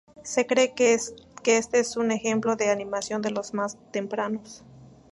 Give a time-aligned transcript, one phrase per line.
[0.23, 4.63] Se cree que este es un ejemplo de animación de los más tempranos.